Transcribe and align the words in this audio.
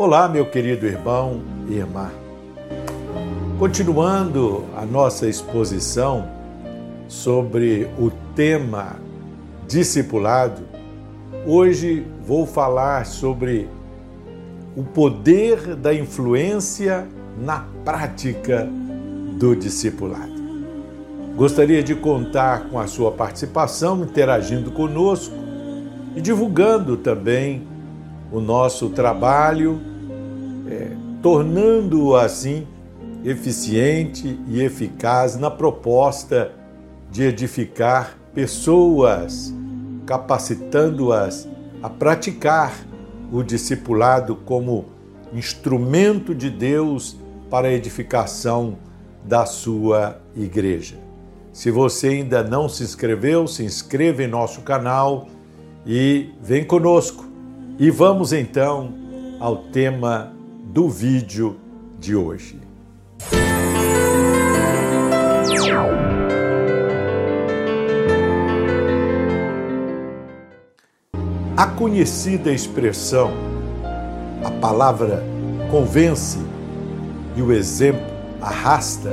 Olá, 0.00 0.28
meu 0.28 0.46
querido 0.46 0.86
irmão 0.86 1.42
e 1.68 1.74
irmã. 1.74 2.12
Continuando 3.58 4.64
a 4.76 4.86
nossa 4.86 5.26
exposição 5.26 6.24
sobre 7.08 7.90
o 7.98 8.08
tema 8.32 8.94
discipulado, 9.66 10.62
hoje 11.44 12.06
vou 12.24 12.46
falar 12.46 13.06
sobre 13.06 13.68
o 14.76 14.84
poder 14.84 15.74
da 15.74 15.92
influência 15.92 17.04
na 17.36 17.66
prática 17.84 18.68
do 19.36 19.56
discipulado. 19.56 20.38
Gostaria 21.34 21.82
de 21.82 21.96
contar 21.96 22.68
com 22.68 22.78
a 22.78 22.86
sua 22.86 23.10
participação, 23.10 24.04
interagindo 24.04 24.70
conosco 24.70 25.34
e 26.14 26.20
divulgando 26.20 26.96
também 26.96 27.66
o 28.30 28.40
nosso 28.40 28.90
trabalho, 28.90 29.80
é, 30.68 30.90
tornando-o 31.22 32.16
assim 32.16 32.66
eficiente 33.24 34.38
e 34.46 34.62
eficaz 34.62 35.36
na 35.36 35.50
proposta 35.50 36.52
de 37.10 37.24
edificar 37.24 38.16
pessoas, 38.34 39.52
capacitando-as 40.06 41.48
a 41.82 41.88
praticar 41.88 42.72
o 43.32 43.42
discipulado 43.42 44.36
como 44.36 44.86
instrumento 45.32 46.34
de 46.34 46.50
Deus 46.50 47.16
para 47.50 47.68
a 47.68 47.72
edificação 47.72 48.78
da 49.24 49.44
sua 49.44 50.20
igreja. 50.34 50.96
Se 51.52 51.70
você 51.70 52.08
ainda 52.08 52.42
não 52.42 52.68
se 52.68 52.82
inscreveu, 52.82 53.46
se 53.46 53.64
inscreva 53.64 54.22
em 54.22 54.28
nosso 54.28 54.62
canal 54.62 55.26
e 55.84 56.30
vem 56.40 56.64
conosco. 56.64 57.27
E 57.80 57.92
vamos 57.92 58.32
então 58.32 58.92
ao 59.38 59.56
tema 59.56 60.32
do 60.64 60.88
vídeo 60.88 61.60
de 61.96 62.16
hoje. 62.16 62.58
A 71.56 71.66
conhecida 71.68 72.50
expressão, 72.50 73.30
a 74.44 74.50
palavra 74.50 75.22
convence 75.70 76.40
e 77.36 77.42
o 77.42 77.52
exemplo 77.52 78.10
arrasta, 78.40 79.10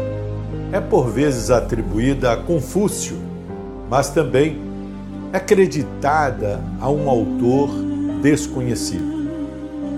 é 0.72 0.82
por 0.82 1.08
vezes 1.12 1.52
atribuída 1.52 2.32
a 2.32 2.38
Confúcio, 2.38 3.16
mas 3.92 4.10
também 4.10 4.60
é 5.32 5.38
acreditada 5.38 6.60
a 6.82 6.90
um 6.90 7.08
autor 7.08 7.85
desconhecido. 8.26 9.30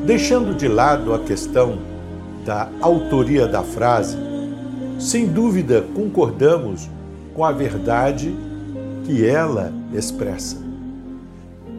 Deixando 0.05 0.53
de 0.53 0.67
lado 0.67 1.13
a 1.13 1.19
questão 1.19 1.79
da 2.45 2.69
autoria 2.81 3.47
da 3.47 3.63
frase, 3.63 4.17
sem 4.99 5.27
dúvida 5.27 5.85
concordamos 5.95 6.89
com 7.33 7.45
a 7.45 7.53
verdade 7.53 8.35
que 9.05 9.25
ela 9.25 9.71
expressa. 9.93 10.57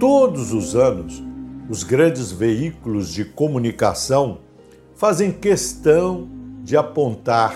Todos 0.00 0.55
os 0.55 0.74
anos, 0.74 1.22
os 1.68 1.82
grandes 1.82 2.32
veículos 2.32 3.12
de 3.12 3.27
comunicação 3.27 4.38
fazem 4.96 5.30
questão 5.30 6.28
de 6.62 6.78
apontar 6.78 7.55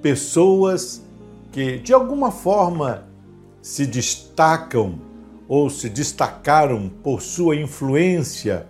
pessoas 0.00 1.02
que, 1.50 1.78
de 1.78 1.92
alguma 1.92 2.30
forma, 2.30 3.02
se 3.60 3.84
destacam 3.84 5.10
ou 5.54 5.68
se 5.68 5.90
destacaram 5.90 6.88
por 6.88 7.20
sua 7.20 7.54
influência 7.54 8.66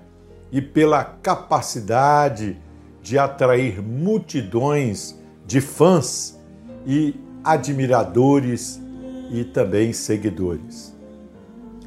e 0.51 0.61
pela 0.61 1.05
capacidade 1.05 2.59
de 3.01 3.17
atrair 3.17 3.81
multidões 3.81 5.17
de 5.47 5.61
fãs 5.61 6.37
e 6.85 7.15
admiradores 7.45 8.83
e 9.31 9.45
também 9.45 9.93
seguidores. 9.93 10.93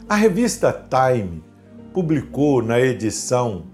A 0.07 0.15
revista 0.15 0.71
Time 0.71 1.43
publicou 1.93 2.61
na 2.61 2.79
edição 2.79 3.65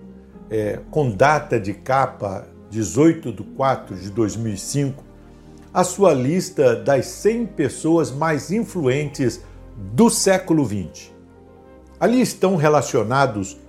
é, 0.50 0.80
com 0.90 1.12
data 1.12 1.60
de 1.60 1.76
capa 1.76 2.48
18 2.72 3.32
de 3.32 3.44
4 3.44 3.96
de 3.96 4.10
2005 4.10 5.04
a 5.72 5.84
sua 5.84 6.16
lista 6.16 6.76
das 6.76 7.06
100 7.06 7.46
pessoas 7.46 8.10
mais 8.10 8.50
influentes 8.50 9.40
do 9.94 10.10
século 10.10 10.66
XX. 10.66 11.11
Ali 12.02 12.20
estão 12.20 12.56
relacionados 12.56 13.60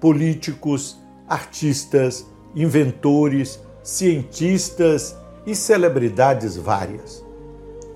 políticos, 0.00 0.98
artistas, 1.28 2.24
inventores, 2.54 3.60
cientistas 3.82 5.14
e 5.44 5.54
celebridades 5.54 6.56
várias. 6.56 7.22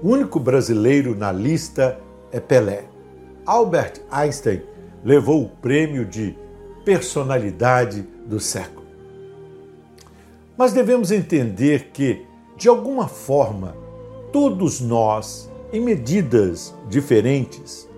O 0.03 0.11
único 0.11 0.39
brasileiro 0.39 1.17
na 1.17 1.33
lista 1.33 1.99
é 2.31 2.39
Pelé. 2.39 2.85
Albert 3.47 4.03
Einstein 4.11 4.61
levou 5.03 5.45
o 5.45 5.49
prêmio 5.49 6.05
de 6.05 6.37
personalidade 6.85 8.03
do 8.27 8.39
século. 8.39 8.87
Mas 10.59 10.75
devemos 10.75 11.11
entender 11.11 11.89
que, 11.91 12.27
de 12.55 12.69
alguma 12.69 13.09
forma, 13.09 13.75
todos 14.31 14.79
nós, 14.79 15.51
em 15.73 15.81
medidas 15.81 16.75
diferentes, 16.87 17.89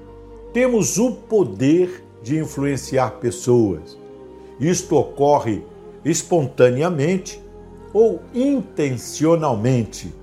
temos 0.53 0.99
o 0.99 1.13
poder 1.13 2.05
de 2.23 2.39
influenciar 2.39 3.13
pessoas. 3.13 3.97
Isto 4.61 4.97
ocorre 4.97 5.65
espontaneamente 6.05 7.43
ou 7.93 8.21
intencionalmente, 8.35 10.15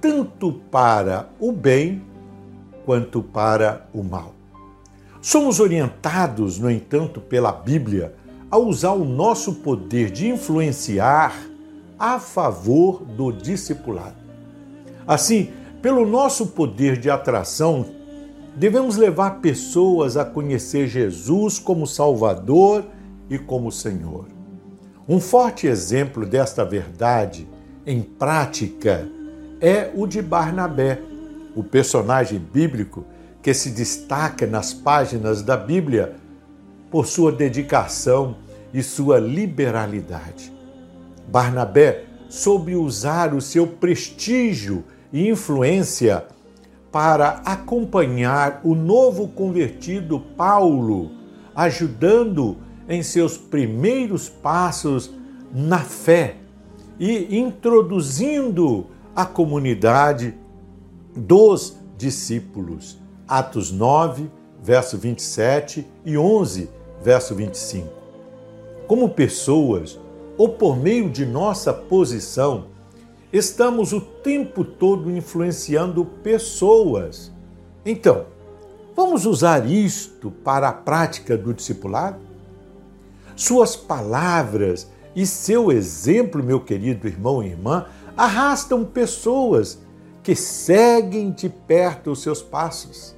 tanto 0.00 0.52
para 0.52 1.28
o 1.38 1.52
bem 1.52 2.02
quanto 2.84 3.22
para 3.22 3.88
o 3.92 4.02
mal. 4.02 4.34
Somos 5.20 5.60
orientados, 5.60 6.58
no 6.58 6.70
entanto, 6.70 7.20
pela 7.20 7.52
Bíblia 7.52 8.14
a 8.50 8.56
usar 8.56 8.92
o 8.92 9.04
nosso 9.04 9.56
poder 9.56 10.10
de 10.10 10.28
influenciar 10.28 11.34
a 11.98 12.18
favor 12.18 13.04
do 13.04 13.30
discipulado. 13.30 14.16
Assim, 15.06 15.50
pelo 15.82 16.06
nosso 16.06 16.48
poder 16.48 16.98
de 16.98 17.10
atração, 17.10 17.97
devemos 18.56 18.96
levar 18.96 19.40
pessoas 19.40 20.16
a 20.16 20.24
conhecer 20.24 20.88
Jesus 20.88 21.58
como 21.58 21.86
Salvador 21.86 22.84
e 23.30 23.38
como 23.38 23.70
Senhor. 23.70 24.26
Um 25.08 25.20
forte 25.20 25.66
exemplo 25.66 26.26
desta 26.26 26.64
verdade 26.64 27.48
em 27.86 28.02
prática 28.02 29.08
é 29.60 29.90
o 29.94 30.06
de 30.06 30.20
Barnabé, 30.20 31.00
o 31.56 31.64
personagem 31.64 32.38
bíblico 32.38 33.04
que 33.42 33.54
se 33.54 33.70
destaca 33.70 34.46
nas 34.46 34.74
páginas 34.74 35.42
da 35.42 35.56
Bíblia 35.56 36.16
por 36.90 37.06
sua 37.06 37.32
dedicação 37.32 38.36
e 38.72 38.82
sua 38.82 39.18
liberalidade. 39.18 40.52
Barnabé 41.26 42.04
soube 42.28 42.76
usar 42.76 43.34
o 43.34 43.40
seu 43.40 43.66
prestígio 43.66 44.84
e 45.12 45.28
influência 45.28 46.26
para 46.90 47.42
acompanhar 47.44 48.60
o 48.64 48.74
novo 48.74 49.28
convertido 49.28 50.20
Paulo, 50.36 51.10
ajudando 51.54 52.56
em 52.88 53.02
seus 53.02 53.36
primeiros 53.36 54.28
passos 54.28 55.10
na 55.52 55.78
fé 55.78 56.36
e 56.98 57.38
introduzindo 57.38 58.86
a 59.14 59.26
comunidade 59.26 60.34
dos 61.14 61.76
discípulos. 61.96 62.98
Atos 63.26 63.70
9, 63.70 64.30
verso 64.62 64.96
27 64.96 65.86
e 66.04 66.16
11, 66.16 66.70
verso 67.02 67.34
25. 67.34 67.88
Como 68.86 69.10
pessoas, 69.10 69.98
ou 70.38 70.50
por 70.50 70.76
meio 70.76 71.10
de 71.10 71.26
nossa 71.26 71.72
posição, 71.72 72.66
estamos 73.32 73.92
o 73.92 74.00
tempo 74.00 74.64
todo 74.64 75.10
influenciando 75.10 76.04
pessoas. 76.04 77.30
Então, 77.84 78.26
vamos 78.96 79.26
usar 79.26 79.68
isto 79.68 80.30
para 80.30 80.68
a 80.68 80.72
prática 80.72 81.36
do 81.36 81.52
discipulado? 81.52 82.18
Suas 83.36 83.76
palavras 83.76 84.88
e 85.14 85.26
seu 85.26 85.70
exemplo, 85.70 86.42
meu 86.42 86.60
querido 86.60 87.06
irmão 87.06 87.42
e 87.42 87.48
irmã, 87.48 87.86
arrastam 88.16 88.84
pessoas 88.84 89.78
que 90.22 90.34
seguem 90.34 91.30
de 91.30 91.48
perto 91.48 92.10
os 92.10 92.22
seus 92.22 92.42
passos. 92.42 93.14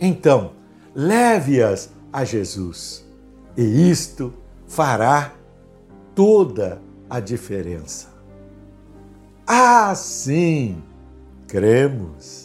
Então, 0.00 0.52
leve-as 0.94 1.90
a 2.12 2.24
Jesus, 2.24 3.04
e 3.56 3.90
isto 3.90 4.32
fará 4.66 5.32
toda 6.14 6.80
a 7.08 7.20
diferença. 7.20 8.13
Assim 9.46 10.82
cremos. 11.46 12.43